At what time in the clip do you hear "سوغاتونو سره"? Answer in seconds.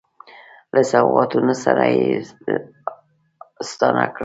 0.91-1.83